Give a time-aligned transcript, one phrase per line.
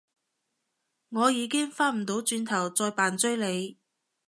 [1.09, 3.77] 我已經返唔到轉頭再扮追你